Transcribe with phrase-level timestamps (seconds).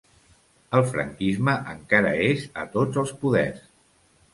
[0.77, 3.67] El franquisme encara és a tots els poders.